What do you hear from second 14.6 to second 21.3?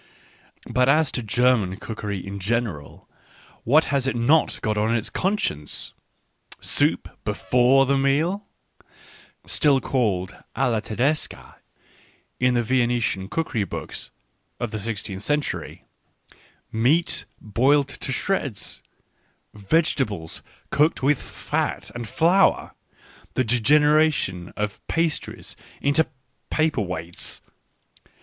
the sixteenth century); meat boiled to shreds, vegetables cooked with